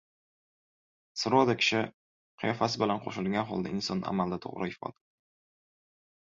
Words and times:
Sroda 1.23 1.55
kishi 1.59 1.81
qiyofasi 2.43 2.83
bilan 2.85 3.03
qo‘shilgan 3.05 3.47
holda 3.53 3.77
insonni 3.77 4.11
amalda 4.15 4.43
to‘g‘ri 4.49 4.75
ifodalaydi. 4.75 5.01